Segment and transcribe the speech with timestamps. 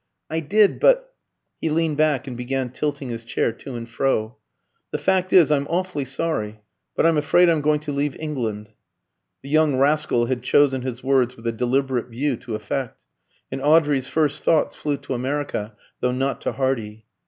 [0.31, 1.13] "I did, but"
[1.61, 4.35] He leaned back and began tilting his chair to and fro.
[4.89, 6.59] "The fact is I'm awfully sorry,
[6.95, 8.71] but I'm afraid I'm going to leave England."
[9.43, 13.05] The young rascal had chosen his words with a deliberate view to effect,
[13.51, 17.05] and Audrey's first thoughts flew to America, though not to Hardy.